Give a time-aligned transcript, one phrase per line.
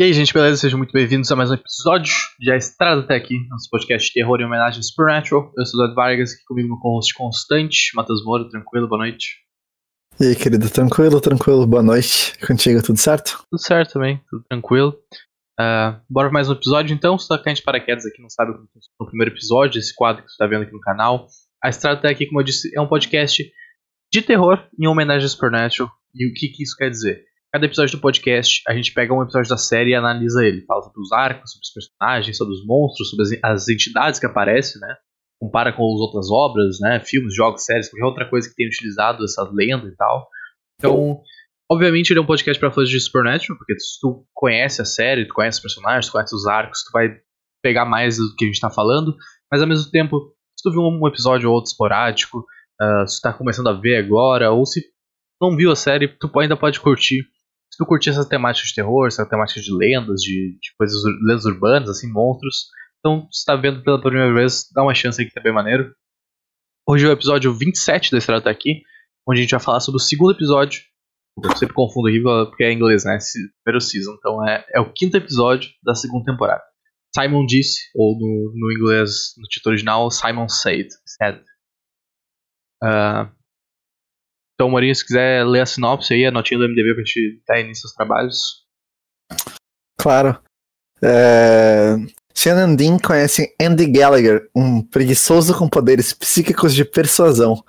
[0.00, 0.58] E aí, gente, beleza?
[0.58, 4.14] Sejam muito bem-vindos a mais um episódio de A Estrada até aqui, nosso podcast de
[4.14, 5.52] terror em homenagem a Supernatural.
[5.58, 9.38] Eu sou o Eduardo Vargas, aqui comigo no co-host constante, Matheus Moura, tranquilo, boa noite.
[10.20, 12.38] E aí, querido, tranquilo, tranquilo, boa noite.
[12.46, 13.44] Contigo, tudo certo?
[13.50, 14.96] Tudo certo também, tudo tranquilo.
[15.58, 18.52] Uh, bora para mais um episódio então, se tá caindo de paraquedas aqui, não sabe
[18.52, 21.26] como funciona o primeiro episódio, esse quadro que você tá vendo aqui no canal.
[21.60, 23.50] A Estrada até aqui, como eu disse, é um podcast
[24.12, 25.90] de terror em homenagem a Supernatural.
[26.14, 27.27] E o que, que isso quer dizer?
[27.50, 30.66] Cada episódio do podcast, a gente pega um episódio da série e analisa ele.
[30.66, 34.78] Fala sobre os arcos, sobre os personagens, sobre os monstros, sobre as, entidades que aparecem,
[34.82, 34.94] né?
[35.40, 37.00] Compara com as outras obras, né?
[37.00, 40.28] Filmes, jogos, séries, qualquer outra coisa que tenha utilizado essa lenda e tal.
[40.78, 41.22] Então,
[41.70, 45.26] obviamente, ele é um podcast para fãs de Supernatural, porque se tu conhece a série,
[45.26, 47.16] tu conhece os personagens, tu conhece os arcos, tu vai
[47.62, 49.16] pegar mais do que a gente tá falando.
[49.50, 53.22] Mas ao mesmo tempo, se tu viu um episódio ou outro esporádico, uh, se tu
[53.22, 54.82] tá começando a ver agora, ou se
[55.40, 57.22] não viu a série, tu ainda pode curtir
[57.70, 61.44] se tu curtir essa temática de terror, essa temática de lendas, de, de coisas, lendas
[61.44, 65.34] urbanas, assim, monstros, então se tá vendo pela primeira vez, dá uma chance aí que
[65.34, 65.94] tá bem maneiro.
[66.88, 68.82] Hoje é o episódio 27 da Estrada aqui,
[69.28, 70.82] onde a gente vai falar sobre o segundo episódio.
[71.44, 73.18] Eu sempre confundo aqui porque é em inglês, né?
[73.62, 74.14] Primeiro season.
[74.18, 76.62] Então é, é o quinto episódio da segunda temporada.
[77.14, 80.88] Simon disse, ou no, no inglês, no título original, Simon said.
[81.06, 81.40] said.
[82.82, 83.30] Uh,
[84.58, 87.60] então, Marinho, se quiser ler a sinopse aí, a notinha do MDB pra gente dar
[87.60, 88.64] início aos trabalhos.
[89.96, 90.36] Claro.
[91.00, 91.94] É...
[92.34, 97.62] Shannon Dean conhece Andy Gallagher, um preguiçoso com poderes psíquicos de persuasão.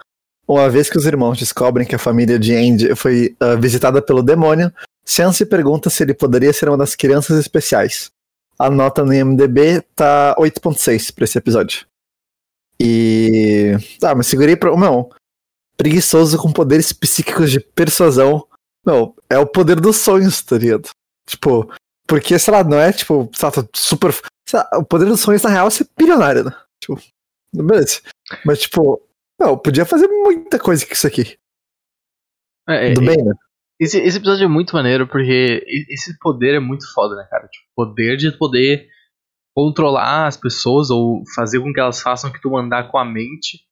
[0.48, 4.24] Uma vez que os irmãos descobrem que a família de Andy foi uh, visitada pelo
[4.24, 4.74] demônio,
[5.06, 8.10] Sean se pergunta se ele poderia ser uma das crianças especiais.
[8.58, 11.86] A nota no IMDB tá 8.6 pra esse episódio.
[12.80, 13.74] E.
[14.02, 14.76] Ah, mas segurei pra.
[14.76, 15.10] Não,
[15.80, 18.46] preguiçoso com poderes psíquicos de persuasão.
[18.86, 20.90] Não, é o poder dos sonhos, tá ligado?
[21.26, 21.72] Tipo,
[22.06, 24.14] porque, sei lá, não é tipo, tá super.
[24.54, 26.52] Lá, o poder dos sonhos, na real, é ser bilionário, né?
[26.84, 27.02] Tipo,
[27.56, 28.02] beleza.
[28.46, 29.02] Mas, tipo,
[29.40, 31.38] não, podia fazer muita coisa com isso aqui.
[32.68, 33.34] É, Tudo é, bem, né?
[33.80, 37.48] Esse, esse episódio é muito maneiro porque esse poder é muito foda, né, cara?
[37.48, 38.90] Tipo, poder de poder
[39.56, 43.06] controlar as pessoas ou fazer com que elas façam o que tu mandar com a
[43.06, 43.66] mente.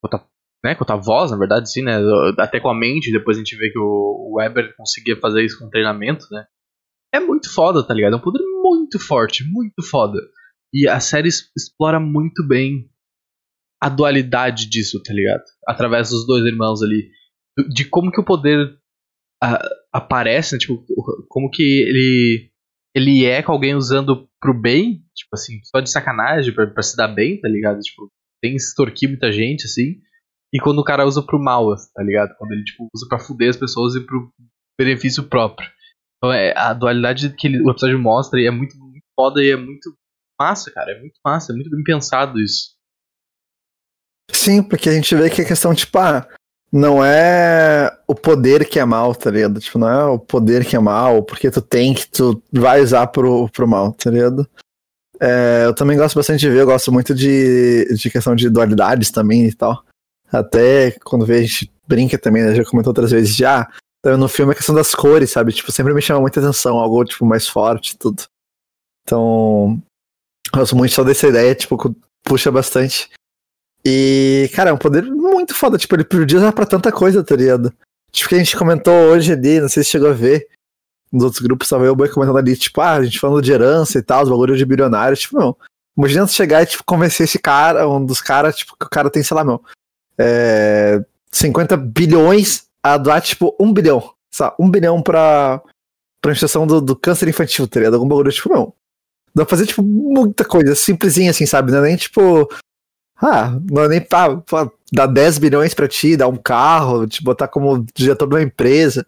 [0.00, 0.29] Botar
[0.64, 1.96] né, com a voz, na verdade, sim, né,
[2.38, 5.70] até com a mente, depois a gente vê que o Weber conseguia fazer isso com
[5.70, 6.44] treinamento, né,
[7.12, 8.14] é muito foda, tá ligado?
[8.14, 10.18] É um poder muito forte, muito foda.
[10.72, 12.88] E a série explora muito bem
[13.82, 15.42] a dualidade disso, tá ligado?
[15.66, 17.10] Através dos dois irmãos ali.
[17.72, 18.78] De como que o poder
[19.42, 19.60] a,
[19.92, 20.58] aparece, né?
[20.58, 20.84] Tipo,
[21.28, 22.50] como que ele
[22.94, 26.96] ele é com alguém usando pro bem, tipo assim, só de sacanagem, pra, pra se
[26.96, 27.78] dar bem, tá ligado?
[27.80, 28.10] Tipo,
[28.42, 30.00] tem extorquir muita gente, assim.
[30.52, 32.34] E quando o cara usa pro mal, tá ligado?
[32.36, 34.32] Quando ele tipo, usa pra fuder as pessoas e pro
[34.78, 35.68] benefício próprio.
[36.16, 39.56] Então é a dualidade que ele, o episódio mostra é muito, muito foda e é
[39.56, 39.94] muito
[40.38, 40.92] massa, cara.
[40.92, 42.74] É muito massa, é muito bem pensado isso.
[44.32, 46.26] Sim, porque a gente vê que a questão, tipo, ah,
[46.72, 49.58] não é o poder que é mal, tá ligado?
[49.60, 53.08] Tipo, não é o poder que é mal, porque tu tem que tu vai usar
[53.08, 54.48] pro, pro mal, tá ligado?
[55.20, 59.10] É, eu também gosto bastante de ver, eu gosto muito de, de questão de dualidades
[59.10, 59.84] também e tal.
[60.32, 62.54] Até quando vê, a gente brinca também, né?
[62.54, 63.68] Já comentou outras vezes já.
[63.98, 65.52] Então, no filme a questão das cores, sabe?
[65.52, 68.22] Tipo, sempre me chama muita atenção, algo tipo mais forte tudo.
[69.02, 69.80] Então,
[70.52, 73.10] gosto muito só dessa ideia, tipo, puxa bastante.
[73.84, 77.34] E, cara, é um poder muito foda, tipo, ele podia usar pra tanta coisa, tá
[77.34, 77.72] ligado?
[78.12, 80.46] Tipo, que a gente comentou hoje ali, não sei se chegou a ver,
[81.10, 84.02] nos outros grupos, tava eu comentando ali, tipo, ah, a gente falando de herança e
[84.02, 85.56] tal, os bagulhos de bilionários, tipo, não.
[85.96, 89.10] Imagina tu chegar e, tipo, convencer esse cara, um dos caras, tipo, que o cara
[89.10, 89.62] tem, sei lá, meu,
[90.20, 94.12] é, 50 bilhões a doar, tipo, um bilhão.
[94.30, 94.54] Sabe?
[94.58, 95.62] Um bilhão pra,
[96.20, 97.94] pra instituição do, do câncer infantil, tá ligado?
[97.94, 98.72] Algum bagulho, tipo, não.
[99.34, 101.72] Dá pra fazer, tipo, muita coisa, simplesinha assim, sabe?
[101.72, 102.48] Não é nem, tipo.
[103.16, 107.22] Ah, não é nem pra, pra dar 10 bilhões pra ti, dar um carro, te
[107.22, 109.06] botar como diretor de uma empresa.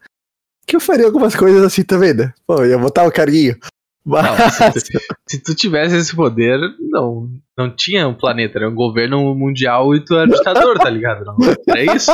[0.66, 2.32] Que eu faria algumas coisas assim também, né?
[2.46, 3.58] Pô, ia botar o carinho.
[4.04, 4.58] Mas...
[4.58, 8.74] Não, se, tu, se, tu, tivesse esse poder, não, não tinha um planeta, era um
[8.74, 11.24] governo mundial e tu era ditador, tá ligado?
[11.24, 11.36] Não,
[11.68, 12.12] era isso.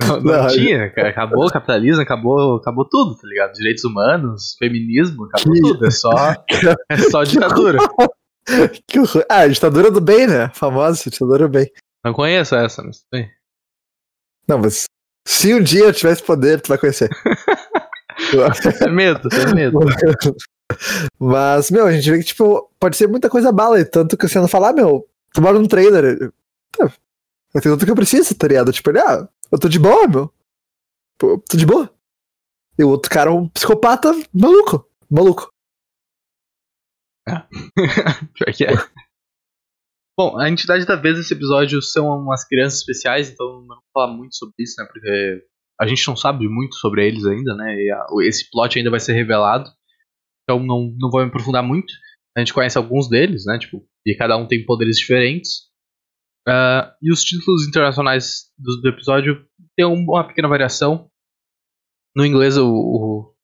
[0.00, 3.52] Não, não, não tinha, acabou o capitalismo, acabou, acabou tudo, tá ligado?
[3.52, 5.60] Direitos humanos, feminismo, acabou que...
[5.60, 6.34] tudo, é só,
[6.88, 7.78] é só ditadura.
[8.86, 8.98] Que
[9.28, 10.50] ah, ditadura do bem, né?
[10.54, 11.70] Famosa ditadura do bem.
[12.02, 13.04] Não conheço essa, mas.
[14.48, 14.86] Não, mas
[15.26, 17.10] se um dia eu tivesse poder, tu vai conhecer.
[18.80, 19.78] é medo, é medo.
[21.18, 24.38] Mas, meu, a gente vê que, tipo, pode ser muita coisa bala, tanto que você
[24.38, 26.32] não falar, ah, meu, tu mora num trailer.
[26.78, 28.72] Eu tenho tudo que eu preciso, tá ligado?
[28.72, 30.32] Tipo, ele, ah, eu tô de boa, meu.
[31.18, 31.90] Pô, tô de boa.
[32.78, 34.88] E o outro cara é um psicopata maluco.
[35.10, 35.50] Maluco.
[37.26, 37.32] É.
[38.34, 38.72] Pior que é.
[40.16, 44.12] Bom, a entidade da vez desse episódio são umas crianças especiais, então não vou falar
[44.12, 44.86] muito sobre isso, né?
[44.86, 45.46] Porque
[45.80, 47.74] a gente não sabe muito sobre eles ainda, né?
[47.74, 47.92] E
[48.26, 49.70] esse plot ainda vai ser revelado.
[50.48, 51.92] Então não, não vou me aprofundar muito.
[52.34, 53.58] A gente conhece alguns deles, né?
[53.58, 55.68] Tipo, e cada um tem poderes diferentes.
[56.48, 59.46] Uh, e os títulos internacionais do, do episódio
[59.76, 61.10] tem uma pequena variação.
[62.16, 63.34] No inglês, o, o,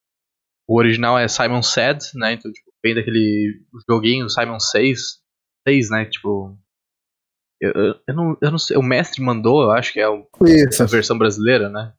[0.67, 2.33] o, original é Simon Said, né?
[2.33, 5.21] Então, tipo, vem daquele joguinho Simon 6,
[5.69, 6.07] 6 né?
[6.07, 6.59] Tipo.
[7.61, 7.73] Eu,
[8.09, 11.69] eu, não, eu não sei, o mestre mandou, eu acho que é a versão brasileira,
[11.69, 11.93] né?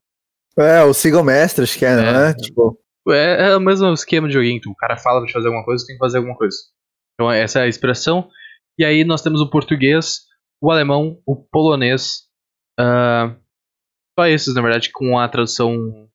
[0.57, 2.33] É, o Siga o Mestre, acho que é, é né?
[2.33, 2.79] Tipo.
[3.09, 5.81] É, é o mesmo esquema de joguinho, tipo, o cara fala pra fazer alguma coisa,
[5.81, 6.57] você tem que fazer alguma coisa.
[7.13, 8.29] Então essa é a expressão.
[8.77, 10.21] E aí nós temos o português,
[10.61, 12.23] o alemão, o polonês.
[12.79, 13.39] Uh,
[14.17, 16.09] só esses, na verdade, com a tradução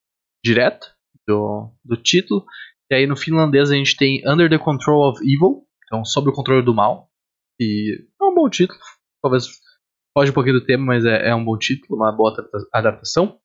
[0.45, 0.87] direta
[1.27, 2.45] do, do título.
[2.91, 6.33] E aí no finlandês a gente tem Under the Control of Evil, então sob o
[6.33, 7.09] controle do mal.
[7.61, 8.79] E é um bom título.
[9.23, 9.47] Talvez
[10.17, 12.35] foge um pouquinho do tema, mas é, é um bom título, uma boa
[12.73, 13.39] adaptação.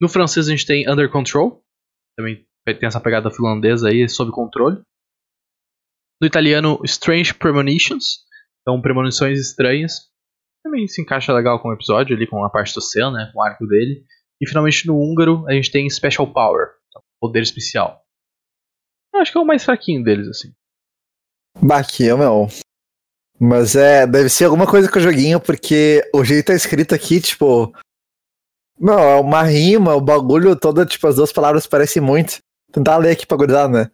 [0.00, 1.64] No francês a gente tem Under Control,
[2.16, 4.80] também tem essa pegada finlandesa aí, sob controle.
[6.20, 8.24] No italiano, Strange Premonitions,
[8.60, 10.10] então premonições estranhas.
[10.62, 13.40] Também se encaixa legal com o episódio ali, com a parte do céu, né, com
[13.40, 14.04] o arco dele.
[14.40, 18.00] E finalmente no húngaro a gente tem Special Power, então, poder especial.
[19.12, 20.52] Eu acho que é o mais fraquinho deles, assim.
[21.60, 22.48] Baquinho, meu.
[23.38, 27.20] Mas é, deve ser alguma coisa com o joguinho, porque o jeito tá escrito aqui,
[27.20, 27.74] tipo.
[28.78, 32.38] Não, é uma rima, o bagulho todo, tipo, as duas palavras parecem muito.
[32.72, 33.90] Tentar ler aqui pra guardar, né?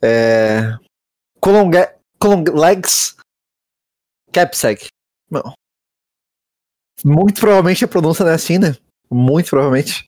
[0.00, 0.78] É.
[1.40, 3.16] Colonglegs
[4.32, 4.86] Capsec.
[5.30, 5.52] Não.
[7.04, 8.76] Muito provavelmente a pronúncia não é assim, né?
[9.10, 10.04] Muito provavelmente.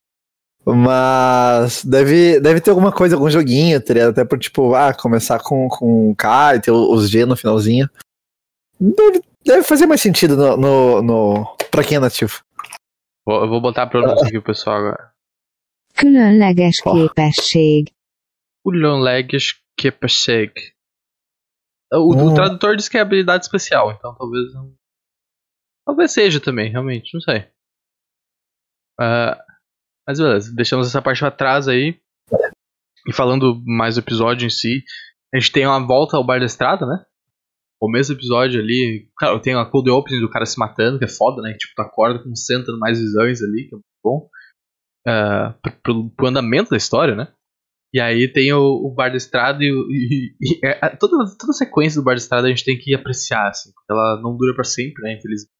[0.65, 5.69] Mas deve, deve ter alguma coisa, algum joguinho, teria até por tipo, ah, começar com,
[5.69, 7.91] com K e ter os G no finalzinho.
[8.79, 12.41] Deve, deve fazer mais sentido no, no, no, pra quem é nativo.
[13.27, 15.13] Vou, eu vou botar a pronúncia aqui pro pessoal agora.
[15.95, 17.93] Különleges képesség.
[18.63, 20.53] Különleges képesség.
[21.93, 22.33] O, hum.
[22.33, 24.75] o, tradutor diz que é habilidade especial, então talvez não.
[25.85, 27.41] Talvez seja também, realmente, não sei.
[29.01, 29.37] Uh,
[30.07, 32.01] mas beleza, deixamos essa parte pra trás aí.
[33.07, 34.85] E falando mais do episódio em si,
[35.35, 37.05] a gente tem uma volta ao bar da estrada, né?
[37.81, 41.09] O mesmo episódio ali, cara, tem uma cold opening do cara se matando, que é
[41.09, 41.53] foda, né?
[41.55, 44.29] Tipo, tu acorda com senta mais visões ali, que é muito bom.
[45.09, 47.35] Uh, pro, pro andamento da história, né?
[47.93, 51.55] E aí tem o, o Bar da Estrada e, e, e é, toda, toda a
[51.55, 54.55] sequência do Bar da Estrada a gente tem que apreciar, assim, porque ela não dura
[54.55, 55.15] para sempre, né?
[55.15, 55.53] Infelizmente.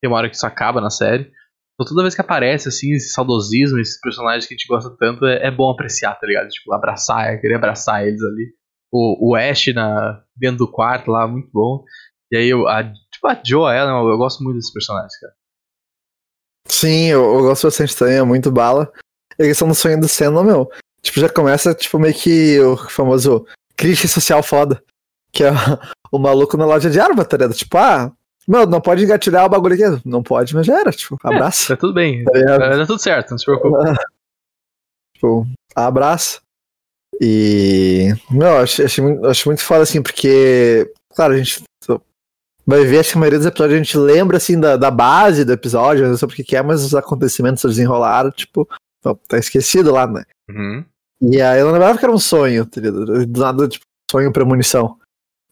[0.00, 1.32] Tem uma hora que isso acaba na série.
[1.74, 5.26] Então toda vez que aparece, assim, esse saudosismo, esses personagens que a gente gosta tanto,
[5.26, 6.48] é, é bom apreciar, tá ligado?
[6.48, 8.54] Tipo, abraçar, é, querer abraçar eles ali.
[8.92, 11.82] O, o Ash na, dentro do quarto lá, muito bom.
[12.30, 15.34] E aí, a, tipo, a Joe, ela, eu gosto muito desses personagens, cara.
[16.68, 18.92] Sim, eu, eu gosto bastante também, é muito bala.
[19.38, 20.70] E a questão do sonho do Senna, meu,
[21.04, 23.46] Tipo, já começa, tipo, meio que o famoso
[23.76, 24.82] crítica social foda.
[25.30, 25.50] Que é
[26.10, 27.54] o, maluco na loja de arma, tá ligado?
[27.54, 28.10] Tipo, ah,
[28.48, 30.02] meu, não pode engatilhar o bagulho aqui.
[30.04, 31.72] Não pode, mas já era, tipo, é, abraço.
[31.72, 32.24] É, tá tudo bem.
[32.24, 33.76] Tá, tá tudo certo, não se preocupe.
[35.14, 35.46] tipo,
[35.76, 36.40] abraço.
[37.20, 38.08] E.
[38.30, 40.90] Não, acho, acho, acho muito foda, assim, porque.
[41.14, 41.62] Claro, a gente
[42.66, 45.44] vai ver, acho que a maioria dos episódios a gente lembra, assim, da, da base
[45.44, 48.66] do episódio, não sei o que é, mas os acontecimentos se desenrolaram, tipo,
[49.28, 50.24] tá esquecido lá, né?
[50.48, 50.84] Uhum.
[51.20, 54.98] E aí eu não lembrava que era um sonho, tá Do nada, tipo, sonho premonição.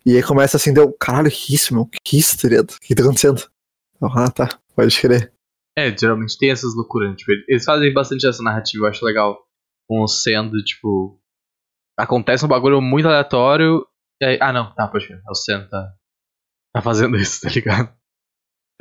[0.04, 1.88] E aí começa assim, deu, caralho, que isso, meu?
[2.04, 2.70] Que isso, tá ligado?
[2.70, 3.42] O que tá acontecendo?
[4.02, 5.32] ah, tá, pode crer.
[5.78, 9.38] É, geralmente tem essas loucuras, tipo, eles fazem bastante essa narrativa, eu acho legal.
[9.88, 11.20] Com sendo, tipo.
[11.98, 13.86] Acontece um bagulho muito aleatório.
[14.20, 15.22] E aí, ah, não, tá, pode ver.
[15.26, 15.94] É o Sen tá,
[16.74, 17.94] tá fazendo isso, tá ligado?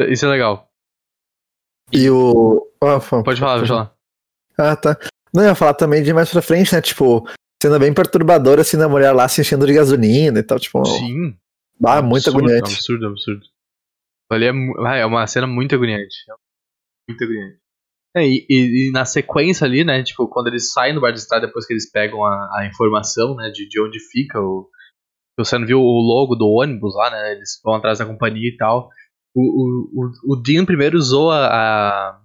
[0.09, 0.69] Isso é legal.
[1.91, 2.67] E o.
[2.83, 3.95] Oh, pode falar, pode falar.
[4.57, 4.97] Ah, tá.
[5.33, 6.81] Não, eu ia falar também de mais pra frente, né?
[6.81, 7.27] Tipo,
[7.61, 10.83] sendo bem perturbadora, assim, da mulher lá se enchendo de gasolina e tal, tipo.
[10.85, 11.35] Sim.
[11.83, 12.73] Ah, absurdo, muito agoniante.
[12.73, 13.41] Absurdo, absurdo.
[14.31, 14.51] Ali é,
[14.85, 16.15] ah, é uma cena muito agoniante.
[17.07, 17.59] Muito agoniante.
[18.15, 21.19] É, e, e, e, na sequência ali, né, tipo, quando eles saem do bar de
[21.19, 24.69] estrada, depois que eles pegam a, a informação, né, de, de onde fica o...
[25.39, 28.57] Você não viu o logo do ônibus lá, né, eles vão atrás da companhia e
[28.57, 28.89] tal.
[29.33, 32.20] O, o, o, o Dean primeiro usou a, a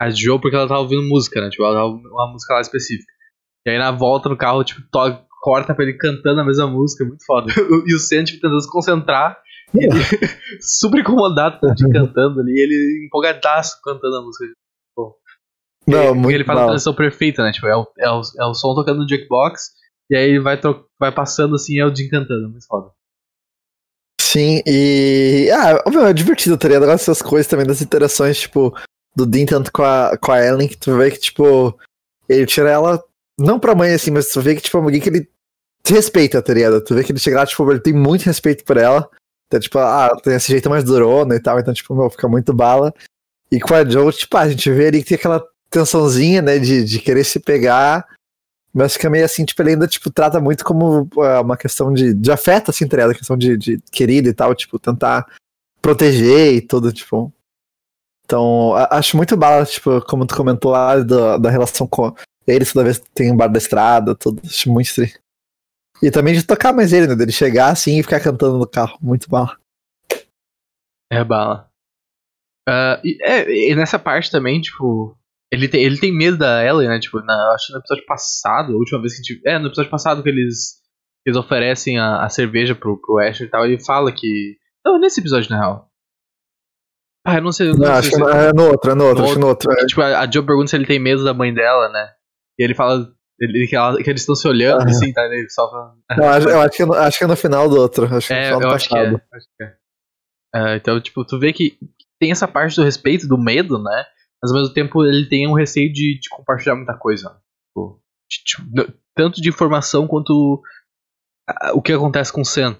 [0.00, 1.50] a Joe porque ela tava ouvindo música, né?
[1.50, 3.12] Tipo, ela tava uma música lá específica.
[3.66, 7.04] E aí na volta no carro, tipo, to corta pra ele cantando a mesma música,
[7.04, 7.52] muito foda.
[7.86, 9.38] e o Sam, tipo, tentando se concentrar.
[9.74, 9.98] E ele,
[10.60, 14.44] super incomodado de cantando ali, ele empolgadaço cantando a música.
[14.94, 15.16] Pô.
[15.84, 17.50] Não, e, muito ele faz a transição perfeita, né?
[17.50, 19.70] Tipo, é o, é o, é o som tocando no jackbox,
[20.10, 20.60] e aí vai,
[21.00, 22.90] vai passando assim, é o Jim cantando, muito foda.
[24.20, 25.48] Sim, e.
[25.50, 26.84] Ah, meu, é divertido, tá ligado?
[26.84, 28.72] Eu gosto dessas coisas também, das interações, tipo,
[29.14, 31.78] do Dean tanto com a, com a Ellen, que tu vê que, tipo,
[32.28, 33.02] ele tira ela,
[33.38, 35.28] não pra mãe assim, mas tu vê que, tipo, é alguém que ele
[35.86, 36.82] respeita, tá ligado?
[36.82, 39.08] Tu vê que ele chega lá, tipo, ele tem muito respeito por ela.
[39.46, 42.52] Então, tipo, ah, tem esse jeito mais durona e tal, então, tipo, meu, fica muito
[42.52, 42.92] bala.
[43.50, 46.84] E com a Joe, tipo, a gente vê ali que tem aquela tensãozinha, né, de,
[46.84, 48.06] de querer se pegar,
[48.72, 52.12] mas fica meio assim, tipo, ele ainda, tipo, trata muito como uh, uma questão de,
[52.12, 53.16] de afeto, assim, tá ligado?
[53.16, 55.26] Questão de, de querida e tal, tipo, tentar
[55.80, 57.32] proteger e tudo, tipo.
[58.34, 62.12] Então, acho muito bala, tipo, como tu comentou lá, da, da relação com
[62.48, 65.12] eles toda vez que tem um bar da estrada, tudo, acho muito estranho.
[66.02, 67.14] E também de tocar mais ele, né?
[67.14, 68.98] Dele chegar assim e ficar cantando no carro.
[69.00, 69.56] Muito bala.
[71.12, 71.70] É bala.
[72.68, 75.16] Uh, e, é, e nessa parte também, tipo.
[75.52, 76.98] Ele tem, ele tem medo da Ellie, né?
[76.98, 79.40] Tipo, na, acho que no episódio passado, a última vez que gente.
[79.46, 80.82] É, no episódio passado que eles.
[81.24, 84.56] Eles oferecem a, a cerveja pro, pro Asher e tal, ele fala que.
[84.84, 85.93] Não, nesse episódio, na real.
[87.26, 87.68] Ah, eu não sei.
[87.68, 89.72] Não, não acho que é no outro, é no outro, no acho no outro.
[89.72, 89.86] É.
[89.86, 92.12] Tipo, a, a Joe pergunta se ele tem medo da mãe dela, né?
[92.58, 94.90] E ele fala ele, que, ela, que, eles estão se olhando, ah.
[94.90, 95.24] assim, tá?
[95.24, 95.94] Ele só...
[96.16, 98.06] Não, acho, eu acho que, é acho que é no final do outro.
[98.14, 99.76] Acho é, eu acho que, é, acho que é.
[100.54, 101.78] Uh, então, tipo, tu vê que
[102.20, 104.04] tem essa parte do respeito, do medo, né?
[104.40, 107.40] Mas ao mesmo tempo ele tem um receio de, de compartilhar muita coisa.
[107.68, 110.62] Tipo, tipo, tanto de informação quanto
[111.72, 112.76] o que acontece com o Sen.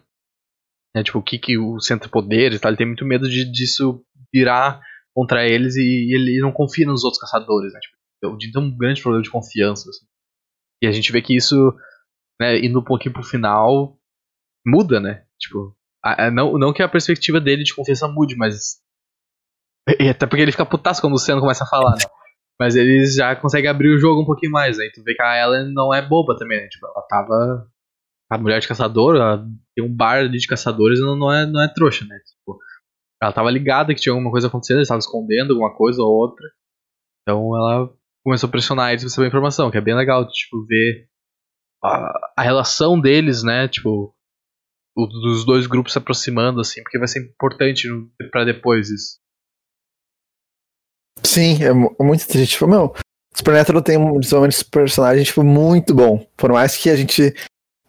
[0.95, 1.03] Né?
[1.03, 2.71] Tipo, o que, que o centro poderes e tal.
[2.71, 4.81] Ele tem muito medo de, disso virar
[5.15, 7.79] contra eles e, ele não confia nos outros caçadores, né?
[7.81, 9.89] Tipo, o Jin tem um grande problema de confiança.
[9.89, 10.07] Assim.
[10.83, 11.73] E a gente vê que isso,
[12.41, 13.97] né, indo um pouquinho pro final,
[14.67, 15.25] muda, né?
[15.39, 18.83] Tipo, a, a, não, não que a perspectiva dele de confiança mude, mas.
[20.01, 22.05] E até porque ele fica putaço quando o Luciano começa a falar, né?
[22.59, 24.89] Mas eles já conseguem abrir o jogo um pouquinho mais, né?
[24.95, 26.69] Tu vê que a Ellen não é boba também, né?
[26.69, 27.69] Tipo, ela tava.
[28.31, 31.47] A mulher de caçador, ela tem um bar ali de caçadores e não, não, é,
[31.47, 32.19] não é trouxa, né?
[32.19, 32.59] Tipo,
[33.25, 36.47] ela tava ligada que tinha alguma coisa acontecendo, eles estavam escondendo alguma coisa ou outra.
[37.23, 37.91] Então ela
[38.25, 41.09] começou a pressionar eles pra saber a informação, que é bem legal, tipo, ver
[41.83, 44.15] a, a relação deles, né, tipo,
[44.97, 47.89] o, dos dois grupos se aproximando, assim, porque vai ser importante
[48.31, 49.19] para depois isso.
[51.23, 52.53] Sim, é, é muito triste.
[52.53, 52.95] Tipo, meu,
[53.35, 56.25] Supernatural tem um desenvolvimento de personagem, tipo, muito bom.
[56.37, 57.35] Por mais que a gente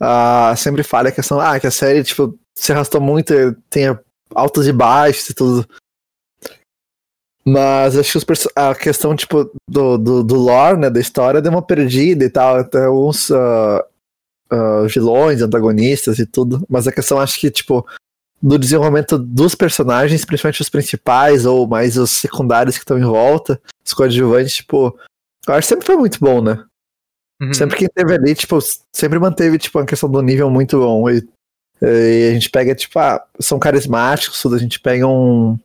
[0.02, 3.34] uh, sempre fale a questão, ah, que a série, tipo, se arrastou muito,
[3.70, 3.88] tem
[4.36, 5.68] altos e baixos e tudo.
[7.48, 11.62] Mas acho que a questão, tipo, do, do, do, lore, né, da história, deu uma
[11.62, 12.56] perdida e tal.
[12.58, 13.84] Até uns uh,
[14.52, 16.66] uh, vilões, antagonistas e tudo.
[16.68, 17.86] Mas a questão, acho que, tipo,
[18.42, 23.62] do desenvolvimento dos personagens, principalmente os principais ou mais os secundários que estão em volta,
[23.86, 24.98] os coadjuvantes, tipo,
[25.48, 26.64] eu acho que sempre foi muito bom, né?
[27.42, 27.54] Uhum.
[27.54, 28.58] Sempre que teve ali, tipo,
[28.92, 31.10] sempre manteve, tipo, a questão do nível muito bom.
[31.10, 31.28] E,
[31.82, 35.58] e a gente pega, tipo, ah, são carismáticos, tudo, a gente pega um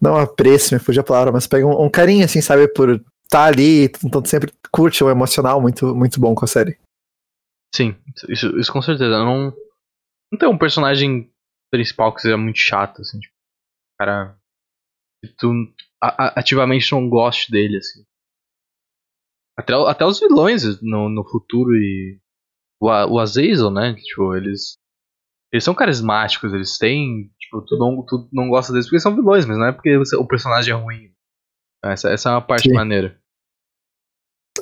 [0.00, 3.44] não apreço, me fugiu a palavra, mas pega um, um carinho, assim, sabe, por tá
[3.44, 6.78] ali, então sempre curte o emocional muito, muito bom com a série.
[7.74, 7.96] Sim,
[8.28, 9.18] isso, isso com certeza.
[9.18, 9.52] Não,
[10.30, 11.30] não tem um personagem
[11.70, 13.34] principal que seja muito chato, assim, tipo,
[13.98, 14.38] cara,
[15.38, 15.52] tu
[16.00, 18.04] ativamente não goste dele, assim.
[19.58, 22.20] Até, até os vilões no, no futuro e
[22.80, 24.78] o, o Azazel, né, tipo, eles
[25.52, 29.46] eles são carismáticos, eles têm Tipo, tu não, tu não gosta deles porque são vilões,
[29.46, 31.12] mas não é porque o personagem é ruim.
[31.84, 32.74] Essa, essa é uma parte Sim.
[32.74, 33.16] maneira.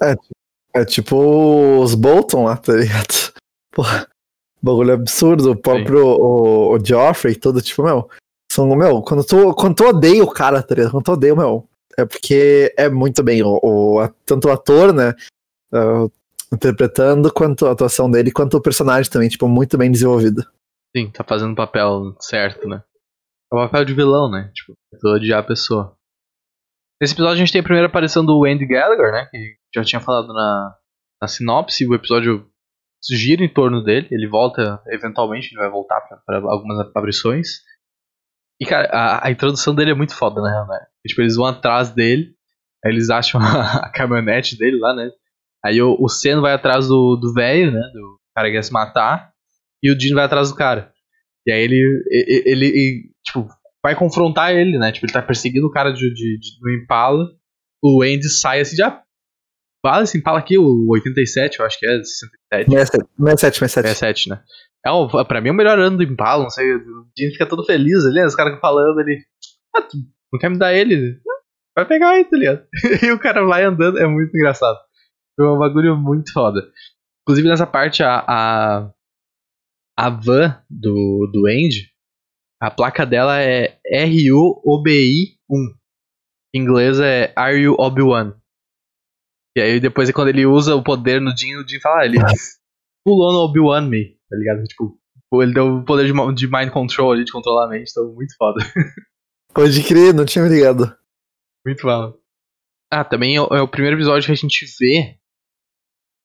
[0.02, 0.14] É,
[0.80, 3.32] é tipo os Bolton lá, tá ligado?
[3.72, 4.06] Porra,
[4.62, 5.52] bagulho absurdo.
[5.52, 8.08] O próprio o, o Joffrey, todo tipo, meu.
[8.52, 10.90] São, meu, quando tu, quando tu odeia o cara, tá ligado?
[10.92, 11.66] Quando tu odeia, meu.
[11.96, 13.42] É porque é muito bem.
[13.42, 15.14] O, o tanto o ator, né?
[15.72, 16.12] Uh,
[16.52, 20.44] interpretando, quanto a atuação dele, quanto o personagem também, tipo, muito bem desenvolvido.
[20.96, 22.82] Sim, tá fazendo o papel certo, né?
[23.52, 24.50] É o papel de vilão, né?
[24.54, 25.96] Tipo, tu odiar a pessoa.
[27.00, 29.28] Nesse episódio a gente tem a primeira aparição do Andy Gallagher, né?
[29.30, 30.76] Que já tinha falado na,
[31.20, 31.86] na sinopse.
[31.86, 32.48] O episódio
[33.10, 34.06] gira em torno dele.
[34.12, 37.62] Ele volta, eventualmente, ele vai voltar para algumas aparições.
[38.60, 40.66] E, cara, a, a, introdução dele é muito foda, né?
[40.68, 40.86] né?
[41.08, 42.36] Tipo, eles vão atrás dele.
[42.84, 45.10] Aí eles acham a, a caminhonete dele lá, né?
[45.64, 47.80] Aí o, o Sen vai atrás do velho, né?
[47.92, 49.33] Do cara que quer se matar
[49.84, 50.90] e o Dean vai atrás do cara.
[51.46, 51.76] E aí ele,
[52.10, 53.46] ele, ele, tipo,
[53.82, 54.90] vai confrontar ele, né?
[54.90, 57.28] Tipo, ele tá perseguindo o cara de, de, de do Impala.
[57.82, 59.02] O Andy sai assim, já.
[59.84, 62.70] Fala esse Impala aqui, o 87, eu acho que é, 67.
[62.70, 63.82] 67, 67.
[63.82, 64.42] 67, né?
[64.86, 66.74] É, o, pra mim é o melhor ano do Impala, não sei.
[66.74, 68.26] O Dean fica todo feliz ali, né?
[68.26, 69.22] Os caras falando, ele.
[69.76, 69.98] Ah, tu
[70.32, 71.18] não quer me dar ele?
[71.76, 72.66] Vai pegar aí, tá ligado?
[73.02, 74.78] e o cara vai andando, é muito engraçado.
[75.38, 76.62] É um bagulho muito foda.
[77.22, 78.90] Inclusive nessa parte, a, a,
[79.96, 81.90] a van do, do Andy,
[82.60, 85.36] A placa dela é R-U-O-B-I-1.
[86.54, 88.34] Em inglês é Are You Obi-Wan?
[89.56, 92.18] E aí depois quando ele usa o poder no Jin, o Jin fala, ah, ele
[93.04, 94.64] pulou no Obi-Wan me, tá ligado?
[94.64, 94.98] Tipo,
[95.42, 98.34] ele deu o poder de, de mind control ali, de controlar a mente, então muito
[98.36, 98.64] foda.
[99.54, 100.96] Pode crer, não tinha me ligado.
[101.64, 102.16] Muito foda.
[102.92, 105.18] Ah, também é o, é o primeiro episódio que a gente vê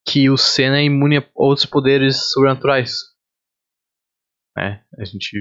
[0.08, 3.09] que o Senna é imune a outros poderes sobrenaturais.
[4.60, 5.32] É, a gente.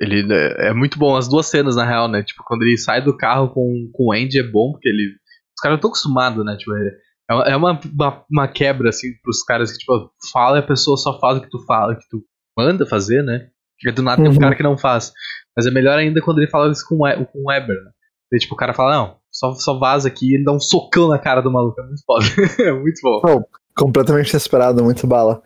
[0.00, 2.22] Ele é, é muito bom as duas cenas, na real, né?
[2.22, 5.14] Tipo, quando ele sai do carro com, com o Andy é bom, porque ele.
[5.56, 6.56] Os caras estão acostumados, né?
[6.56, 10.66] Tipo, é, é uma, uma, uma, quebra, assim, pros caras que, tipo, fala e a
[10.66, 12.22] pessoa só faz o que tu fala, que tu
[12.56, 13.48] manda fazer, né?
[13.78, 14.24] Porque do nada uhum.
[14.24, 14.40] tem um uhum.
[14.40, 15.12] cara que não faz.
[15.56, 17.90] Mas é melhor ainda quando ele fala isso com, com o Weber, né?
[18.32, 21.08] E, tipo, o cara fala, não, só, só vaza aqui e ele dá um socão
[21.08, 21.80] na cara do maluco.
[21.80, 22.24] É muito foda.
[22.62, 23.20] é muito bom.
[23.24, 23.44] Oh,
[23.76, 25.42] completamente inesperado, muito bala.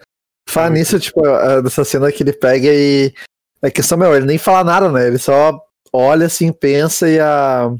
[0.49, 1.21] Fala nisso, tipo,
[1.63, 3.13] dessa cena que ele pega e.
[3.63, 5.07] É questão, meu, ele nem fala nada, né?
[5.07, 5.61] Ele só
[5.93, 7.73] olha assim, pensa e a.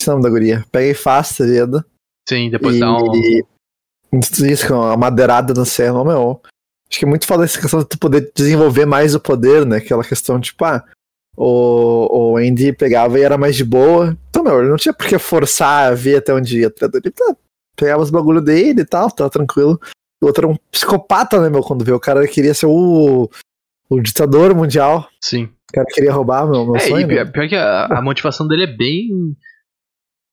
[0.00, 0.64] Esse nome da guria.
[0.72, 1.84] Pega e faz, tá ligado?
[2.28, 2.80] Sim, depois e...
[2.80, 3.12] dá um.
[4.12, 6.40] Isso, com a madeirada no céu, meu.
[6.88, 9.78] Acho que é muito foda essa questão de tu poder desenvolver mais o poder, né?
[9.78, 10.84] Aquela questão, tipo, ah,
[11.36, 14.16] o, o Andy pegava e era mais de boa.
[14.30, 16.70] Então, meu, ele não tinha por que forçar a ver até onde ia.
[16.70, 17.36] Tá ele tá,
[17.76, 19.80] pegava os bagulho dele e tal, tava tranquilo.
[20.24, 21.92] O outro era um psicopata, né, meu, quando vê.
[21.92, 23.30] O cara queria ser o,
[23.90, 25.08] o ditador mundial.
[25.20, 25.44] Sim.
[25.44, 27.10] O cara queria roubar meu, meu é, sonho.
[27.10, 27.24] E né?
[27.24, 29.36] pior que a, a motivação dele é bem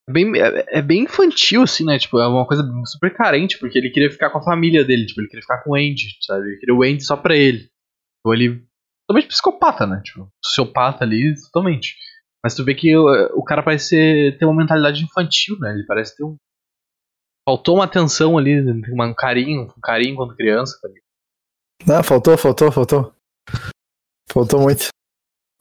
[0.09, 1.97] bem, é, é, bem infantil, assim, né?
[1.97, 5.21] Tipo, é uma coisa super carente, porque ele queria ficar com a família dele, tipo,
[5.21, 6.47] ele queria ficar com o Andy, sabe?
[6.47, 7.69] Ele queria o Andy só pra ele.
[8.25, 8.63] Ou ele.
[9.07, 10.01] Totalmente psicopata, né?
[10.03, 11.95] Tipo, sociopata ali, totalmente.
[12.43, 13.05] Mas tu vê que o,
[13.35, 15.73] o cara parece ter uma mentalidade infantil, né?
[15.73, 16.37] Ele parece ter um.
[17.47, 20.89] Faltou uma atenção ali, um carinho, um carinho quando criança, tá
[21.85, 23.13] Não, faltou, faltou, faltou.
[24.31, 24.87] Faltou muito.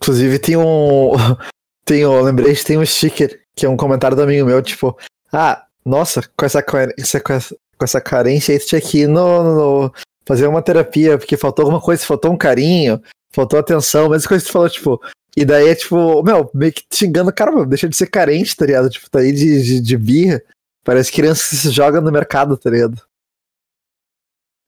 [0.00, 1.12] Inclusive tem um.
[1.82, 4.96] Tem, eu lembrei tem um sticker que é um comentário do amigo meu, tipo,
[5.32, 9.42] ah, nossa, com essa, com essa, com essa carência aí, tu tinha que ir no,
[9.42, 14.44] no, fazer uma terapia, porque faltou alguma coisa, faltou um carinho, faltou atenção, mas coisa
[14.44, 15.00] que tu falou, tipo,
[15.36, 18.90] e daí é tipo, meu, meio que engana, cara, deixa de ser carente, tá ligado?
[18.90, 20.42] Tipo, tá aí de, de, de birra.
[20.84, 22.96] Parece criança que se joga no mercado, tá ligado?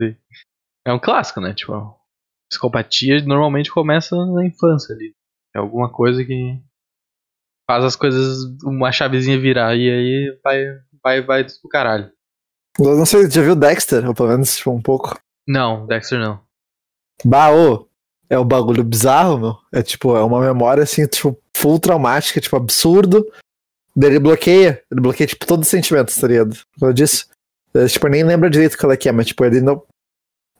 [0.01, 0.17] Sim.
[0.87, 1.55] É um clássico, né?
[1.55, 1.99] Tipo,
[2.51, 5.15] psicopatia normalmente começa na infância ali.
[5.55, 6.61] É alguma coisa que
[7.69, 10.65] faz as coisas, uma chavezinha virar e aí vai,
[11.03, 12.13] vai, vai pro caralho.
[12.79, 14.07] Eu não sei, já viu Dexter?
[14.07, 15.19] Ou pelo menos tipo, um pouco?
[15.47, 16.41] Não, Dexter não.
[17.25, 17.89] Baô,
[18.29, 19.57] é um bagulho bizarro, meu.
[19.73, 23.27] É tipo, é uma memória assim, tipo, full traumática, tipo, absurdo.
[23.95, 26.57] Daí ele bloqueia, ele bloqueia, tipo, todos os sentimentos, tá ligado?
[26.79, 27.27] Como eu disse.
[27.75, 29.83] Ele, tipo, nem lembra direito qual é que é, mas tipo, ele não,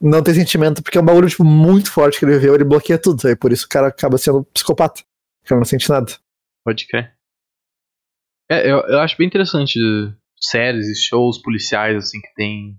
[0.01, 2.99] não tem sentimento, porque é um bagulho, tipo, muito forte que ele viveu, ele bloqueia
[2.99, 3.27] tudo.
[3.27, 5.01] Aí por isso o cara acaba sendo psicopata.
[5.43, 6.11] O cara não sente nada.
[6.63, 7.13] Pode crer.
[8.49, 9.79] É, eu, eu acho bem interessante
[10.39, 12.77] séries e shows policiais, assim, que tem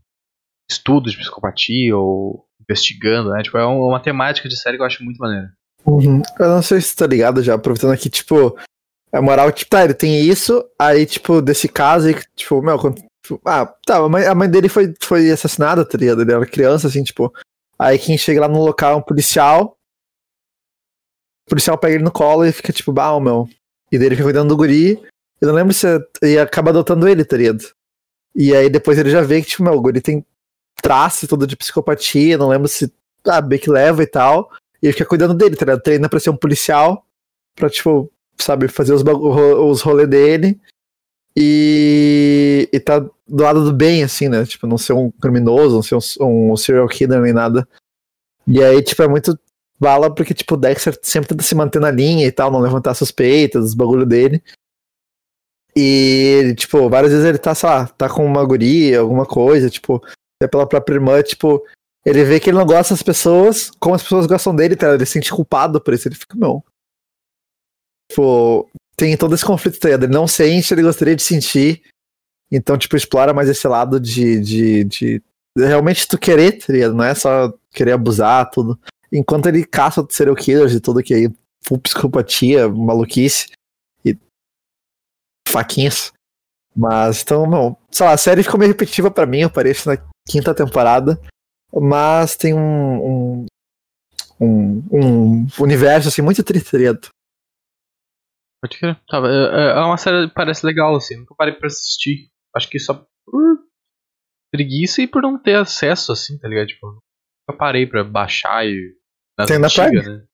[0.71, 3.43] estudos de psicopatia ou investigando, né?
[3.43, 5.53] Tipo, é uma temática de série que eu acho muito maneira.
[5.87, 6.23] Uhum.
[6.38, 8.57] Eu não sei se tá ligado já, aproveitando aqui, tipo,
[9.14, 13.00] a moral, tipo, tá, ele tem isso, aí, tipo, desse caso aí, tipo, meu, quando,
[13.22, 16.22] tipo, ah, tá, a mãe, a mãe dele foi, foi assassinada, tá ligado?
[16.22, 17.33] Ele era criança, assim, tipo,
[17.79, 19.77] aí quem chega lá no local é um policial,
[21.46, 23.48] o policial pega ele no colo e fica, tipo, bah, meu,
[23.92, 25.00] e daí ele fica cuidando do guri.
[25.40, 25.87] Eu não lembro se
[26.20, 27.64] ele acaba adotando ele, tá ligado?
[28.35, 30.27] E aí depois ele já vê que, tipo, meu, o guri tem
[30.83, 32.92] traço todo de psicopatia, não lembro se
[33.24, 34.50] ah, bem que leva e tal.
[34.83, 35.83] E ele fica cuidando dele, tá ligado?
[35.83, 37.07] Treina pra ser um policial,
[37.55, 40.61] pra, tipo, sabe, fazer os, os rolês dele.
[41.37, 44.44] E, e tá do lado do bem, assim, né?
[44.47, 47.66] Tipo, não ser um criminoso, não ser um, um serial killer nem nada.
[48.47, 49.38] E aí, tipo, é muito
[49.79, 52.94] bala porque, tipo, o Dexter sempre tenta se manter na linha e tal, não levantar
[52.94, 54.42] suspeitas, os bagulho dele.
[55.77, 60.01] E, tipo, várias vezes ele tá, sei lá, tá com uma guria, alguma coisa, tipo,
[60.40, 61.64] até pela própria irmã, tipo,
[62.07, 64.94] ele vê que ele não gosta das pessoas, como as pessoas gostam dele, tá?
[64.94, 66.62] Ele se sente culpado por isso, ele fica, não.
[68.11, 71.83] Tipo, tem todo esse conflito, tá Ele não sente, ele gostaria de sentir.
[72.51, 75.23] Então, tipo, explora mais esse lado de, de, de
[75.57, 76.73] realmente tu querer, tá?
[76.93, 78.79] Não é só querer abusar, tudo
[79.14, 81.31] enquanto ele caça serial killers e tudo que aí,
[81.62, 83.53] full psicopatia, maluquice
[84.05, 84.19] e
[85.49, 86.12] faquinhas.
[86.77, 89.97] Mas então, não, sei lá, a série ficou meio repetitiva para mim, eu pareço na
[90.29, 91.21] quinta temporada,
[91.73, 93.47] mas tem um, um,
[94.40, 97.11] um, um universo assim muito tritrito.
[98.64, 98.98] Pode crer.
[99.09, 102.31] Tá, é, é uma série que parece legal, assim, nunca parei pra assistir.
[102.57, 102.94] Acho que só
[103.27, 103.59] por
[104.53, 106.68] preguiça e por não ter acesso, assim, tá ligado?
[106.68, 108.94] Tipo, nunca parei pra baixar e
[109.38, 110.03] nas Tem na Prime?
[110.03, 110.24] Né?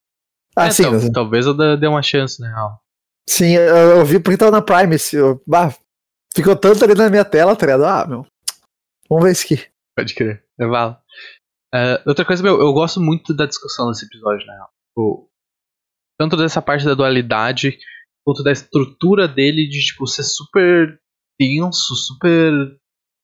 [0.55, 0.83] Ah, É, sim.
[0.83, 2.47] tal- mas- talvez eu dê uma chance, né?
[2.49, 2.79] real.
[3.27, 4.97] Sim, eu, eu vi porque tava na Prime.
[4.99, 5.73] Se eu, bah,
[6.35, 7.85] ficou tanto ali na minha tela, tá ligado?
[7.85, 8.25] Ah, meu.
[9.09, 9.67] Vamos ver isso aqui.
[9.97, 10.43] Pode crer.
[10.59, 11.01] É vala.
[11.73, 14.69] É, outra coisa, meu, eu gosto muito da discussão desse episódio, na real.
[14.89, 15.29] Tipo,
[16.19, 17.77] tanto dessa parte da dualidade,
[18.25, 20.99] quanto da estrutura dele de, tipo, ser super
[21.39, 22.51] tenso, super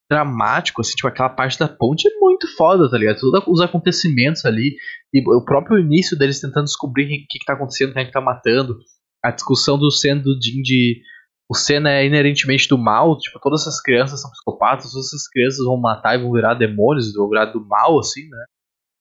[0.10, 3.20] dramático, assim, tipo, aquela parte da ponte é muito foda, tá ligado?
[3.20, 4.76] Todos os acontecimentos ali,
[5.14, 8.12] e o próprio início deles tentando descobrir o que, que tá acontecendo, quem é que
[8.12, 8.78] tá matando,
[9.24, 11.02] a discussão do Sen do Jin de
[11.50, 15.66] o Senna é inerentemente do mal, tipo, todas essas crianças são psicopatas, todas essas crianças
[15.66, 18.46] vão matar e vão virar demônios, vão virar do mal, assim, né?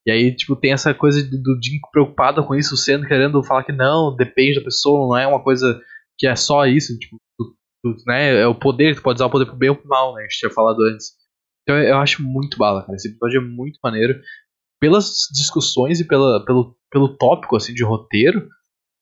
[0.07, 3.65] E aí, tipo, tem essa coisa do, Jin preocupado com isso, o Senna querendo falar
[3.65, 5.81] que não, depende da pessoa, não é uma coisa
[6.17, 8.41] que é só isso, tipo, tu- tu- né?
[8.41, 10.21] É o poder, tu pode usar o poder pro bem ou pro mal, né?
[10.21, 11.13] A gente tinha falado antes.
[11.63, 12.95] Então eu acho muito bala, cara.
[12.95, 14.15] Esse episódio é muito maneiro.
[14.81, 18.49] Pelas discussões e pela, pelo, pelo tópico, assim, de roteiro,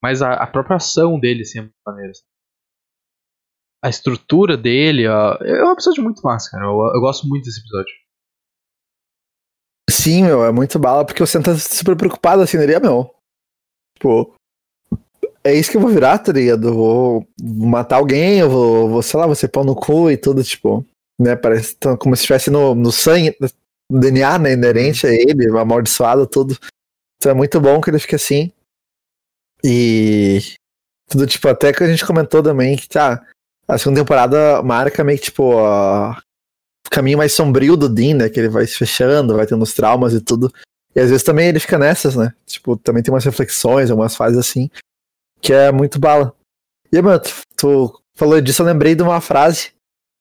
[0.03, 2.11] mas a, a própria ação dele, assim, é muito maneira.
[2.13, 2.23] assim.
[3.85, 6.65] A estrutura dele, é um episódio muito massa, cara.
[6.65, 7.93] Eu, eu gosto muito desse episódio.
[10.05, 12.67] Sim, meu, é muito bala, porque você tá super preocupado assim, né?
[12.79, 13.11] meu.
[13.95, 14.35] Tipo,
[15.43, 16.69] é isso que eu vou virar, tá ligado?
[16.69, 20.19] Eu vou matar alguém, eu vou, vou, sei lá, vou ser pau no cu e
[20.19, 20.85] tudo, tipo,
[21.19, 21.35] né?
[21.35, 23.35] Parece tão- como se estivesse no, no sangue,
[23.91, 24.53] no DNA, né?
[24.53, 26.55] Inerente a ele, amaldiçoado, tudo.
[27.17, 28.53] Então é muito bom que ele fique assim.
[29.65, 30.41] E
[31.09, 33.27] tudo, tipo, até que a gente comentou também que, tá,
[33.67, 36.15] a segunda temporada marca meio que, tipo, o
[36.91, 38.29] caminho mais sombrio do Dean, né?
[38.29, 40.53] Que ele vai se fechando, vai tendo os traumas e tudo.
[40.95, 42.33] E às vezes também ele fica nessas, né?
[42.47, 44.71] Tipo, também tem umas reflexões, algumas fases assim,
[45.41, 46.35] que é muito bala.
[46.93, 49.73] E, mano, tu, tu falou disso, eu lembrei de uma frase.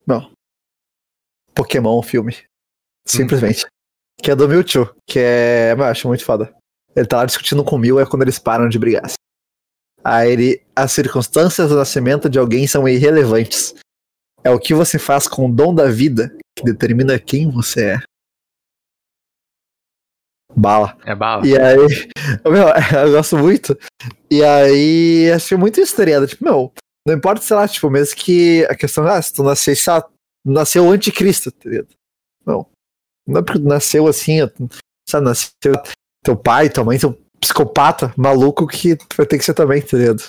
[0.05, 0.31] Não.
[1.53, 2.35] Pokémon filme.
[3.05, 3.67] Simplesmente.
[4.17, 5.73] Que é do Mewtwo, que é.
[5.77, 6.53] Eu acho muito foda.
[6.95, 9.11] Ele tá lá discutindo com o Mew, é quando eles param de brigar.
[10.03, 10.65] Aí ele.
[10.75, 13.75] As circunstâncias do nascimento de alguém são irrelevantes.
[14.43, 17.99] É o que você faz com o dom da vida que determina quem você é.
[20.55, 20.97] Bala.
[21.05, 21.45] É bala.
[21.47, 21.77] E aí,
[22.45, 22.67] meu,
[23.01, 23.77] eu gosto muito.
[24.29, 26.27] E aí, achei muito tá ligado?
[26.27, 26.73] Tipo, meu,
[27.07, 30.07] não importa, sei lá, tipo, mesmo que a questão, ah, se tu nasceu, lá,
[30.45, 31.89] nasceu anticristo, tá ligado?
[32.45, 32.69] Não.
[33.27, 34.39] Não é porque tu nasceu assim,
[35.09, 35.73] sabe, nasceu
[36.23, 39.97] teu pai, tua mãe, teu psicopata, maluco, que tu vai ter que ser também, tá
[39.97, 40.23] ligado?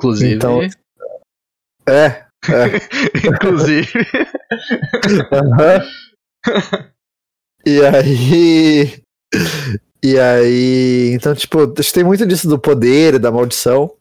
[0.00, 0.34] Inclusive.
[0.36, 0.60] Então-
[1.88, 2.29] É.
[3.24, 3.92] inclusive.
[5.32, 5.88] Aham.
[7.66, 9.02] e aí.
[10.02, 11.12] E aí.
[11.12, 13.94] Então, tipo, acho que tem muito disso do poder e da maldição.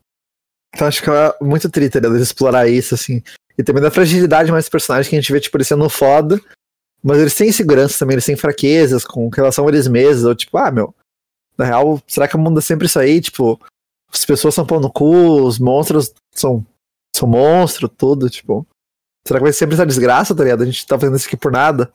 [0.74, 3.22] Então acho que é muito triste né, eles explorar isso, assim.
[3.58, 6.40] E também da fragilidade mais dos personagens que a gente vê, tipo, eles sendo foda.
[7.04, 10.26] Mas eles têm inseguranças também, eles têm fraquezas com relação a eles mesmos.
[10.26, 10.94] Ou tipo, ah, meu.
[11.58, 13.20] Na real, será que o mundo é sempre isso aí?
[13.20, 13.60] Tipo,
[14.12, 16.66] as pessoas são pão no cu, os monstros são,
[17.16, 18.66] são monstro, tudo, tipo.
[19.26, 20.64] Será que vai ser sempre essa desgraça, tá ligado?
[20.64, 21.92] A gente tá fazendo isso aqui por nada.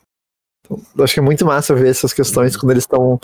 [0.65, 3.19] Então, eu acho que é muito massa ver essas questões quando eles estão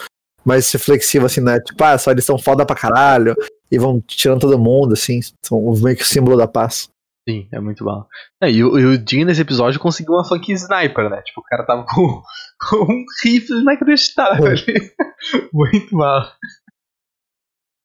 [0.45, 1.61] mais reflexivos, assim, né?
[1.61, 3.35] Tipo, ah, só eles são foda pra caralho
[3.71, 5.21] e vão tirando todo mundo, assim.
[5.45, 6.89] São meio que o símbolo da paz.
[7.29, 8.07] Sim, é muito bala.
[8.43, 11.23] É, e, o, e o Jin nesse episódio conseguiu uma funk sniper, né?
[11.23, 12.23] Tipo, o cara tava com,
[12.69, 14.93] com um rifle inacreditável ali.
[15.53, 16.33] muito bala.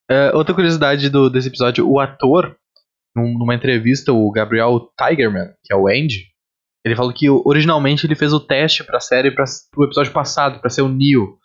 [0.10, 2.56] É, outra curiosidade do, desse episódio, o ator,
[3.16, 6.28] numa entrevista, o Gabriel Tigerman, que é o Andy,
[6.86, 10.70] ele falou que originalmente ele fez o teste pra série pra, pro episódio passado, pra
[10.70, 11.38] ser o Neo,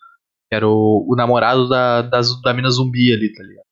[0.49, 3.65] que era o, o namorado da, da, da mina zumbi ali, tá ligado?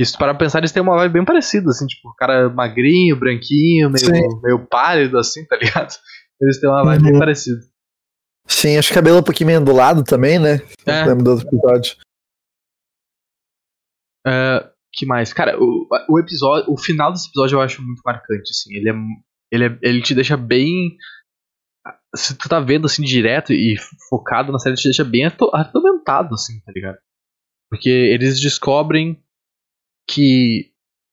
[0.00, 2.14] E se tu parar pra pensar, eles têm uma vibe bem parecida, assim, tipo, o
[2.14, 4.40] cara magrinho, branquinho, meio, Sim.
[4.42, 5.94] meio pálido, assim, tá ligado?
[6.40, 7.18] Eles têm uma vibe bem Uhum.
[7.18, 7.60] parecida.
[8.48, 10.60] Sim, acho que cabelo um pouquinho meio ondulado também, né?
[10.86, 11.04] É.
[11.04, 11.96] Lembro do outro episódio.
[14.26, 15.32] É, que mais?
[15.32, 18.74] Cara, o, o episódio, o final desse episódio eu acho muito marcante, assim.
[18.74, 18.94] Ele é,
[19.50, 20.96] ele é, ele te deixa bem.
[22.14, 23.74] Se tu tá vendo assim direto e
[24.08, 26.98] focado na série, te deixa bem ato- atormentado, assim, tá ligado?
[27.70, 29.18] Porque eles descobrem
[30.06, 30.70] que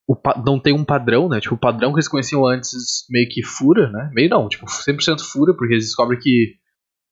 [0.07, 0.15] o,
[0.45, 1.39] não tem um padrão, né?
[1.39, 4.09] Tipo, o padrão que eles conheciam antes meio que fura, né?
[4.13, 6.55] Meio não, tipo, 100% fura, porque eles descobrem que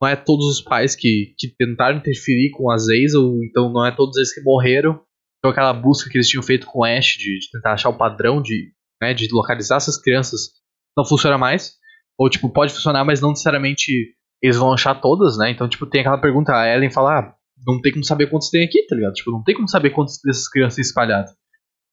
[0.02, 3.86] não é todos os pais que, que tentaram interferir com as ex, ou então não
[3.86, 5.02] é todos eles que morreram.
[5.40, 7.98] Então aquela busca que eles tinham feito com o Ash de, de tentar achar o
[7.98, 8.72] padrão de,
[9.02, 10.50] né, de localizar essas crianças
[10.96, 11.74] não funciona mais.
[12.18, 15.52] Ou tipo, pode funcionar, mas não necessariamente eles vão achar todas, né?
[15.52, 17.34] Então, tipo, tem aquela pergunta, a Ellen fala, ah,
[17.66, 19.14] não tem como saber quantos tem aqui, tá ligado?
[19.14, 21.30] Tipo, não tem como saber quantas dessas crianças têm espalhado.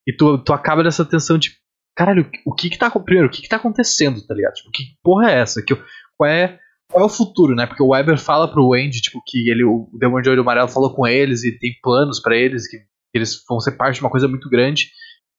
[0.07, 1.53] E tu, tu acaba nessa tensão de,
[1.97, 4.55] caralho, o que que tá, primeiro, o que que tá acontecendo, tá ligado?
[4.55, 5.63] Tipo, que porra é essa?
[5.63, 5.75] Que,
[6.17, 6.59] qual é
[6.91, 7.67] qual é o futuro, né?
[7.67, 10.95] Porque o Weber fala pro Andy, tipo, que ele, o Demônio de Olho Amarelo falou
[10.95, 12.77] com eles e tem planos pra eles, que
[13.19, 14.91] eles vão ser parte de uma coisa muito grande.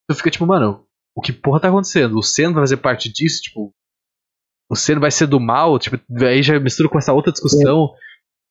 [0.09, 0.85] Tu fica tipo, mano,
[1.15, 2.17] o que porra tá acontecendo?
[2.17, 3.41] O Sen vai fazer parte disso?
[3.41, 3.71] Tipo,
[4.69, 5.77] o Sen vai ser do mal?
[5.79, 7.91] Tipo, aí já mistura com essa outra discussão.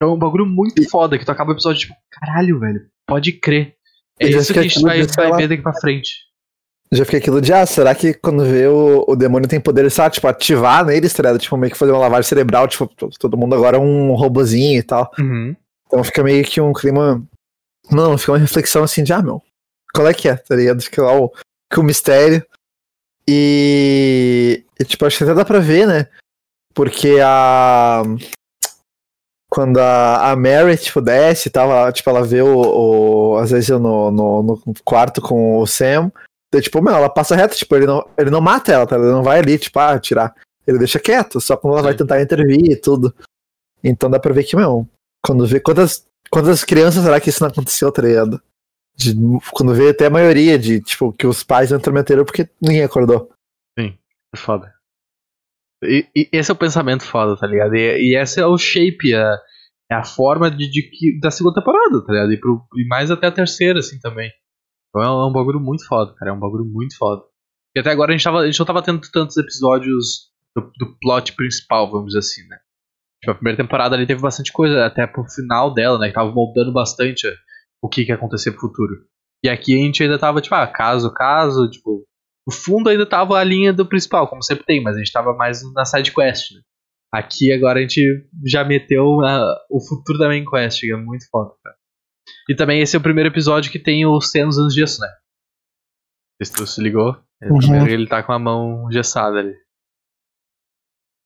[0.02, 3.74] É um bagulho muito foda que tu acaba o episódio tipo, caralho, velho, pode crer.
[4.20, 6.10] É isso que a gente vai, vai ver daqui pra frente.
[6.92, 10.14] Já fiquei aquilo de, ah, será que quando vê o, o demônio tem poder, sabe,
[10.14, 11.38] tipo, ativar neles, tá ligado?
[11.40, 14.78] Tipo, meio que fazer uma lavagem cerebral, tipo, to- todo mundo agora é um robozinho
[14.78, 15.10] e tal.
[15.18, 15.56] Uhum.
[15.86, 17.24] Então fica meio que um clima.
[17.90, 19.42] Não, fica uma reflexão assim de, ah, meu,
[19.94, 20.82] qual é que é, tá ligado?
[20.82, 21.32] Fica lá o,
[21.72, 22.44] que o mistério.
[23.28, 26.08] E, e, tipo, acho que até dá pra ver, né?
[26.74, 28.02] Porque a.
[29.50, 33.34] Quando a, a Mary, tipo, desce e tal, tipo, ela vê o.
[33.34, 36.10] o às vezes no, no, no quarto com o Sam.
[36.52, 38.96] daí, tipo, meu, ela passa reto, tipo, ele não, ele não mata ela, tá?
[38.96, 40.34] Ele não vai ali, tipo, ah, tirar.
[40.66, 43.14] Ele deixa quieto, só quando ela vai tentar intervir e tudo.
[43.82, 44.88] Então dá pra ver que, meu,
[45.24, 45.60] quando vê.
[45.60, 48.40] Quantas, quantas crianças será que isso não aconteceu, tá ligado?
[48.96, 49.14] De,
[49.52, 53.30] quando vê até a maioria de, tipo, que os pais não intrometeram porque ninguém acordou.
[54.34, 54.72] É foda.
[55.82, 57.74] E, e esse é o pensamento foda, tá ligado?
[57.74, 59.38] E, e esse é o shape, a,
[59.90, 62.32] é a forma de, de que, da segunda temporada, tá ligado?
[62.32, 64.30] E, pro, e mais até a terceira, assim, também.
[64.88, 66.30] Então é um, é um bagulho muito foda, cara.
[66.30, 67.22] É um bagulho muito foda.
[67.76, 70.96] E até agora a gente, tava, a gente não tava tendo tantos episódios do, do
[71.00, 72.58] plot principal, vamos dizer assim, né?
[73.24, 76.08] Tipo, a primeira temporada ali teve bastante coisa, até pro final dela, né?
[76.08, 77.26] Que tava moldando bastante
[77.82, 79.06] o que que ia acontecer pro futuro.
[79.42, 82.04] E aqui a gente ainda tava, tipo, ah, caso, caso, tipo,
[82.46, 85.32] no fundo ainda tava a linha do principal, como sempre tem, mas a gente tava
[85.34, 86.60] mais na side quest, né?
[87.12, 88.02] Aqui agora a gente
[88.44, 89.04] já meteu
[89.70, 91.76] o futuro da main quest, que é muito foda, cara.
[92.48, 95.08] E também esse é o primeiro episódio que tem o Sen nos anos disso, né?
[96.42, 97.86] Se tu se ligou, é o Uhum.
[97.86, 99.54] ele tá com a mão engessada ali.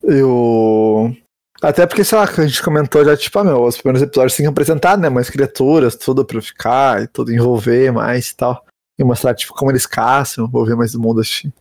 [0.03, 1.17] Eu.
[1.61, 4.45] Até porque, sei lá, a gente comentou já, tipo, ah, meu, os primeiros episódios tem
[4.45, 5.09] que apresentar, né?
[5.09, 8.65] Mais criaturas, tudo pra ficar e tudo, envolver mais e tal.
[8.97, 11.53] E mostrar, tipo, como eles caçam, envolver mais o mundo assim.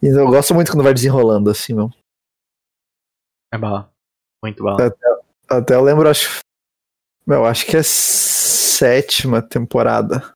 [0.00, 1.90] E eu gosto muito quando vai desenrolando, assim, meu.
[3.52, 3.90] É bala.
[4.42, 4.94] Muito bala.
[5.48, 6.40] Até eu lembro, acho.
[7.26, 10.32] Meu, acho que é sétima temporada.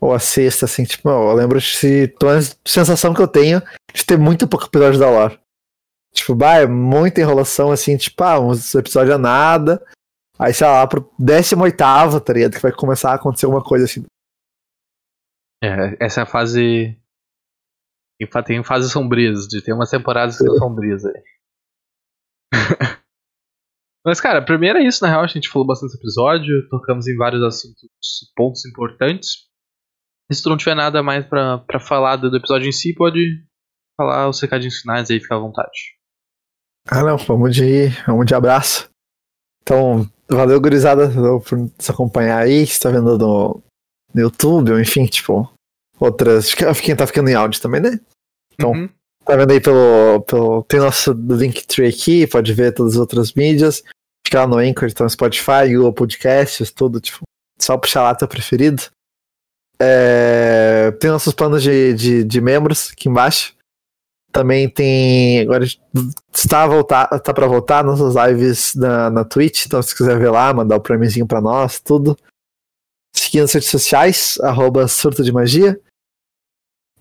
[0.00, 2.08] Ou a sexta, assim, tipo, meu, eu lembro de.
[2.18, 3.60] Pelo menos sensação que eu tenho
[3.92, 5.38] de ter muito pouco episódio da lore.
[6.12, 9.84] Tipo, bah, é muita enrolação, assim, tipo, ah, uns episódios a nada.
[10.38, 11.76] Aí, sei lá, pro 18,
[12.20, 12.52] tá ligado?
[12.52, 14.04] Que vai começar a acontecer alguma coisa assim.
[15.62, 16.98] É, essa é a fase.
[18.18, 21.22] Tem fa- Tem fases sombrias, de tem umas temporadas que são sombrias aí.
[24.04, 27.42] Mas, cara, primeiro é isso, na real, a gente falou bastante episódio, tocamos em vários
[27.42, 27.88] assuntos,
[28.34, 29.46] pontos importantes.
[30.30, 32.94] E se tu não tiver nada mais pra, pra falar do, do episódio em si,
[32.94, 33.20] pode
[33.96, 35.98] falar os recadinhos finais aí, fica à vontade.
[36.90, 38.90] Ah, não, vamos de, vamos de abraço.
[39.62, 41.08] Então, valeu, gurizada,
[41.40, 43.62] por nos acompanhar aí, que você tá vendo no,
[44.12, 45.48] no YouTube, ou enfim, tipo,
[45.98, 46.52] outras.
[46.82, 48.00] Quem tá ficando em áudio também, né?
[48.54, 48.88] Então, Uhum.
[49.24, 50.64] Tá vendo aí pelo, pelo.
[50.64, 53.82] Tem nosso Linktree aqui, pode ver todas as outras mídias.
[54.26, 57.20] Fica lá no Anchor, então Spotify, Google Podcasts, tudo, tipo,
[57.60, 58.82] só puxar lá teu preferido.
[59.80, 63.54] É, tem nossos planos de, de, de membros aqui embaixo.
[64.32, 65.40] Também tem.
[65.40, 65.64] Agora
[66.32, 70.52] está, voltar, tá pra voltar nossas lives na, na Twitch, então se quiser ver lá,
[70.54, 72.16] mandar o prêmiozinho pra nós, tudo.
[73.14, 75.80] Seguir nas redes sociais, arroba surto de magia.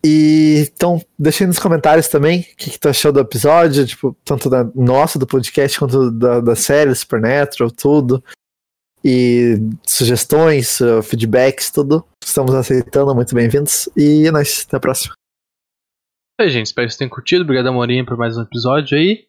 [0.03, 4.15] E então, deixa aí nos comentários também o que, que tu achou do episódio, tipo,
[4.23, 8.23] tanto da nossa, do podcast, quanto da, da série, Supernatural, tudo.
[9.03, 12.03] E sugestões, uh, feedbacks, tudo.
[12.23, 13.87] Estamos aceitando, muito bem-vindos.
[13.95, 15.18] E é nóis, até a próxima.
[16.39, 17.43] É, gente, espero que vocês tenham curtido.
[17.43, 19.25] Obrigado, Amorim, por mais um episódio aí.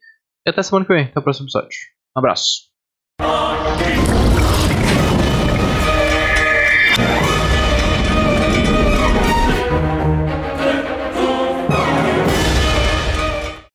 [0.46, 1.76] E até semana que vem, até o próximo episódio.
[2.16, 2.70] Um abraço.